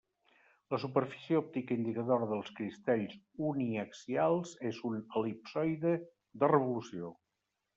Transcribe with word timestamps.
La 0.73 0.77
superfície 0.83 1.35
òptica 1.41 1.75
indicadora 1.79 2.29
dels 2.31 2.49
cristalls 2.61 3.13
uniaxials 3.51 4.55
és 4.71 4.81
un 4.93 4.99
el·lipsoide 5.21 5.93
de 6.45 6.51
revolució. 6.57 7.13